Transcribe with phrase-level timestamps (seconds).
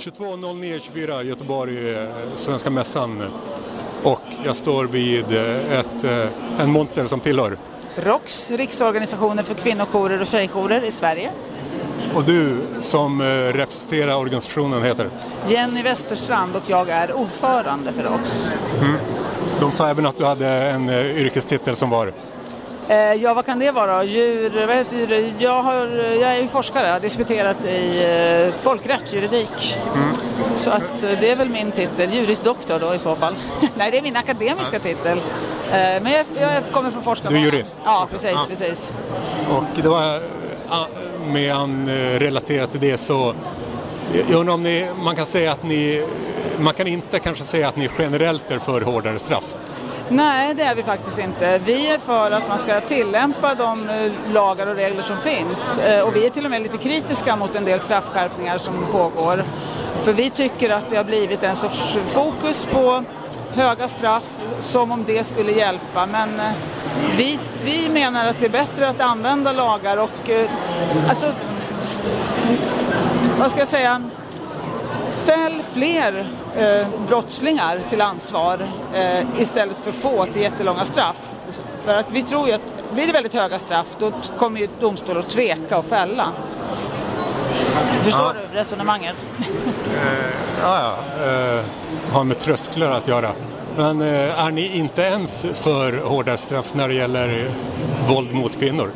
[0.00, 3.22] 22.09.24 Göteborg, eh, Svenska Mässan.
[4.02, 6.26] Och jag står vid eh, ett, eh,
[6.60, 7.58] en monter som tillhör.
[7.96, 11.30] ROKS, Riksorganisationen för kvinnojourer och tjejjourer i Sverige.
[12.14, 13.22] Och du som
[13.52, 15.10] representerar organisationen heter?
[15.48, 18.52] Jenny Westerstrand och jag är ordförande för ROKS.
[18.80, 18.96] Mm.
[19.60, 22.12] De sa även att du hade en yrkestitel som var?
[22.90, 24.04] Eh, ja, vad kan det vara?
[24.04, 25.32] Djur, vad heter det?
[25.38, 28.04] Jag, har, jag är forskare, jag har disputerat i
[28.48, 29.78] eh, folkrätt, juridik.
[29.94, 30.14] Mm.
[30.56, 33.34] Så att eh, det är väl min titel, jurisk doktor då i så fall.
[33.74, 35.18] Nej, det är min akademiska titel.
[35.72, 37.42] Men jag, jag kommer från forskarbanan.
[37.42, 37.76] Du är jurist?
[37.84, 38.30] Ja, precis.
[38.30, 38.44] Ja.
[38.48, 38.92] precis.
[39.50, 40.20] Och det var
[41.32, 43.34] med an relaterat till det så
[44.28, 46.06] jag undrar om ni, man kan säga att ni,
[46.58, 49.54] man kan inte kanske säga att ni generellt är för hårdare straff?
[50.12, 51.58] Nej, det är vi faktiskt inte.
[51.58, 55.78] Vi är för att man ska tillämpa de eh, lagar och regler som finns.
[55.78, 59.44] Eh, och vi är till och med lite kritiska mot en del straffskärpningar som pågår.
[60.02, 63.04] För vi tycker att det har blivit en sorts fokus på
[63.52, 66.06] höga straff som om det skulle hjälpa.
[66.06, 66.52] Men eh,
[67.16, 70.30] vi, vi menar att det är bättre att använda lagar och
[71.08, 71.32] alltså,
[73.38, 74.09] vad ska jag säga,
[75.10, 78.58] Fäll fler eh, brottslingar till ansvar
[78.94, 81.30] eh, istället för få till jättelånga straff.
[81.84, 85.20] För att vi tror ju att blir det väldigt höga straff då kommer ju domstolar
[85.20, 86.28] att tveka och fälla.
[88.02, 88.34] Förstår ja.
[88.52, 89.26] du resonemanget?
[89.38, 90.30] eh,
[90.62, 91.24] ja, ja.
[91.26, 91.64] Eh,
[92.12, 93.32] har med trösklar att göra.
[93.76, 97.50] Men eh, är ni inte ens för hårda straff när det gäller
[98.08, 98.90] våld mot kvinnor?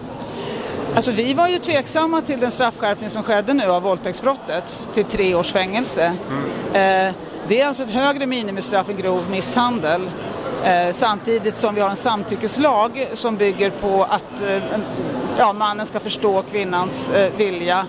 [0.94, 5.34] Alltså vi var ju tveksamma till den straffskärpning som skedde nu av våldtäktsbrottet till tre
[5.34, 6.16] års fängelse.
[6.28, 7.08] Mm.
[7.08, 7.14] Eh,
[7.48, 10.10] det är alltså ett högre minimistraff än grov misshandel.
[10.64, 14.62] Eh, samtidigt som vi har en samtyckeslag som bygger på att eh,
[15.38, 17.86] ja, mannen ska förstå kvinnans eh, vilja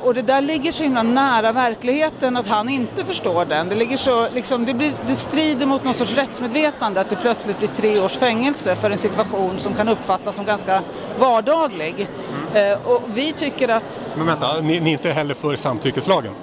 [0.00, 3.68] och det där ligger så himla nära verkligheten att han inte förstår den.
[3.68, 7.58] Det, ligger så, liksom, det, blir, det strider mot någon sorts rättsmedvetande att det plötsligt
[7.58, 10.82] blir tre års fängelse för en situation som kan uppfattas som ganska
[11.18, 12.08] vardaglig.
[12.54, 12.72] Mm.
[12.72, 14.00] Eh, och vi tycker att...
[14.16, 16.34] Men vänta, ni, ni är inte heller för samtyckeslagen?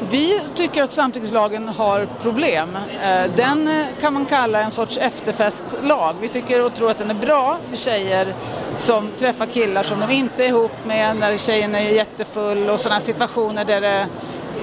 [0.00, 2.76] Vi tycker att samtyckeslagen har problem.
[3.02, 6.14] Eh, den eh, kan man kalla en sorts efterfestlag.
[6.20, 8.34] Vi tycker och tror att den är bra för tjejer
[8.74, 13.00] som träffar killar som de inte är ihop med när tjejen är jättefull och sådana
[13.00, 14.06] situationer där det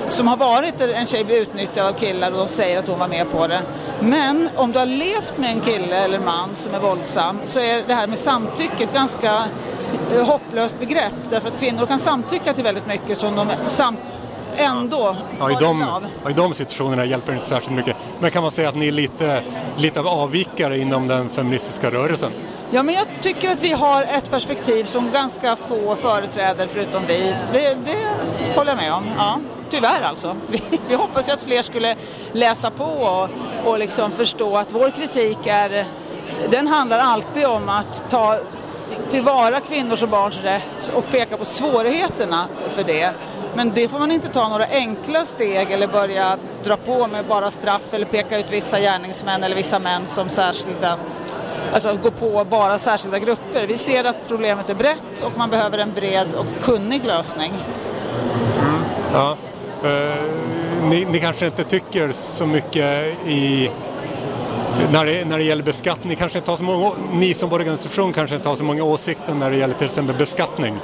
[0.10, 3.00] som har varit där en tjej blir utnyttjad av killar och de säger att hon
[3.00, 3.62] var med på det.
[4.00, 7.84] Men om du har levt med en kille eller man som är våldsam så är
[7.88, 9.44] det här med samtycke ett ganska
[10.16, 13.98] eh, hopplöst begrepp därför att kvinnor kan samtycka till väldigt mycket som de sam
[14.58, 17.96] ändå ja, i, de, ja, I de situationerna hjälper det inte särskilt mycket.
[18.20, 19.44] Men kan man säga att ni är lite,
[19.78, 22.32] lite av avvikare inom den feministiska rörelsen?
[22.72, 27.36] Ja, men jag tycker att vi har ett perspektiv som ganska få företräder förutom vi.
[27.54, 29.04] Det, det håller jag med om.
[29.18, 30.36] Ja, tyvärr alltså.
[30.50, 31.96] Vi, vi hoppas ju att fler skulle
[32.32, 33.30] läsa på och,
[33.66, 35.88] och liksom förstå att vår kritik är
[36.50, 38.40] den handlar alltid om att ta
[39.10, 43.12] tillvara kvinnors och barns rätt och peka på svårigheterna för det.
[43.56, 47.52] Men det får man inte ta några enkla steg eller börja dra på med bara
[47.52, 50.98] straff eller peka ut vissa gärningsmän eller vissa män som särskilda
[51.74, 53.68] Alltså gå på bara särskilda grupper.
[53.68, 57.52] Vi ser att problemet är brett och man behöver en bred och kunnig lösning.
[58.60, 58.82] Mm.
[59.14, 59.38] Ja.
[59.84, 60.24] Eh,
[60.84, 63.72] ni, ni, kanske inte tycker så mycket i
[64.92, 68.36] när det, när det gäller beskattning, kanske inte har så många, ni som organisation kanske
[68.36, 70.76] inte har så många åsikter när det gäller till exempel beskattning.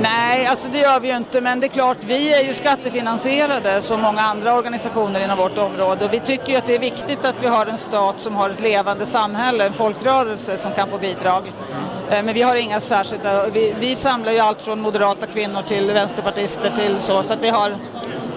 [0.00, 3.82] Nej, alltså det gör vi ju inte, men det är klart, vi är ju skattefinansierade
[3.82, 7.24] som många andra organisationer inom vårt område och vi tycker ju att det är viktigt
[7.24, 10.98] att vi har en stat som har ett levande samhälle, en folkrörelse som kan få
[10.98, 11.52] bidrag.
[12.10, 15.92] Eh, men vi har inga särskilda, vi, vi samlar ju allt från moderata kvinnor till
[15.92, 17.76] vänsterpartister till så, så att vi har,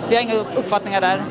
[0.10, 1.24] vi har inga uppfattningar där.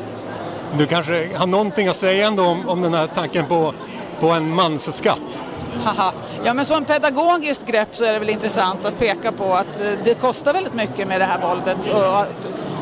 [0.77, 3.73] Du kanske har någonting att säga ändå om, om den här tanken på,
[4.19, 5.43] på en mansskatt?
[5.83, 6.13] Haha.
[6.43, 9.91] Ja men som pedagogiskt grepp så är det väl intressant att peka på att eh,
[10.03, 11.89] det kostar väldigt mycket med det här våldet.
[11.93, 12.27] Och att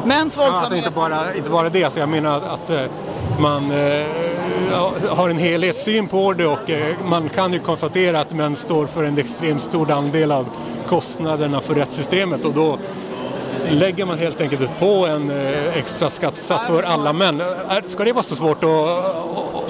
[0.05, 0.53] mäns våldsamhet...
[0.53, 2.81] Ja, alltså inte, bara, inte bara det, alltså jag menar att eh,
[3.39, 4.05] man eh,
[5.09, 9.03] har en helhetssyn på det och eh, man kan ju konstatera att män står för
[9.03, 10.47] en extremt stor andel av
[10.87, 12.77] kostnaderna för rättssystemet och då
[13.69, 17.41] lägger man helt enkelt på en eh, extra skattesats för alla män.
[17.85, 18.69] Ska det vara så svårt att,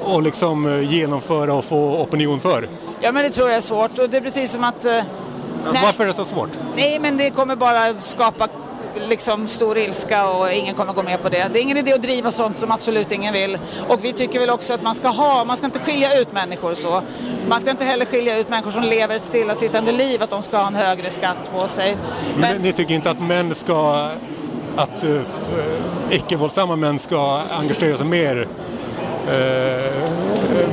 [0.07, 2.69] att liksom genomföra och få opinion för?
[3.01, 4.85] Ja, men det tror jag är svårt och det är precis som att...
[4.85, 4.95] Eh,
[5.65, 6.49] alltså, varför är det så svårt?
[6.75, 8.47] Nej, men det kommer bara skapa
[9.09, 11.49] liksom stor ilska och ingen kommer gå med på det.
[11.53, 13.57] Det är ingen idé att driva sånt som absolut ingen vill.
[13.87, 16.73] Och vi tycker väl också att man ska ha, man ska inte skilja ut människor
[16.73, 17.01] så.
[17.47, 20.57] Man ska inte heller skilja ut människor som lever ett stillasittande liv, att de ska
[20.57, 21.97] ha en högre skatt på sig.
[22.37, 24.09] Men, men ni tycker inte att män ska
[24.75, 25.21] att uh,
[26.09, 28.47] icke-våldsamma män ska engagera sig mer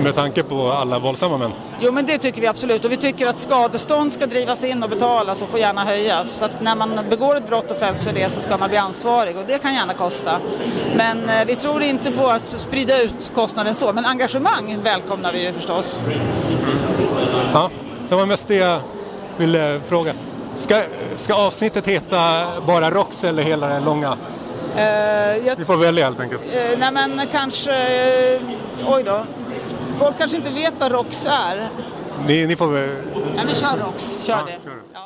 [0.02, 1.52] med tanke på alla våldsamma män?
[1.80, 4.90] Jo men det tycker vi absolut och vi tycker att skadestånd ska drivas in och
[4.90, 6.30] betalas och får gärna höjas.
[6.30, 8.78] Så att när man begår ett brott och fälls för det så ska man bli
[8.78, 10.40] ansvarig och det kan gärna kosta.
[10.96, 15.46] Men eh, vi tror inte på att sprida ut kostnaden så, men engagemang välkomnar vi
[15.46, 16.00] ju förstås.
[17.52, 17.70] Ja,
[18.08, 18.80] det var mest det jag
[19.36, 20.12] ville fråga.
[20.54, 20.82] Ska,
[21.14, 24.16] ska avsnittet heta bara ROX eller hela det långa?
[24.76, 26.42] Uh, jag, Ni får välja helt enkelt.
[26.42, 28.42] Uh, nej men kanske, uh,
[28.86, 29.24] oj då.
[29.98, 31.68] Folk kanske inte vet vad ROX är.
[32.26, 32.90] Ni, ni får väl...
[33.36, 35.00] Ja, vi kör ROX, kör ja, det.